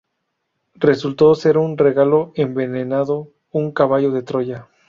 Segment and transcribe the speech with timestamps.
[0.79, 4.67] Resultó ser un regalo envenenado, un caballo de Troya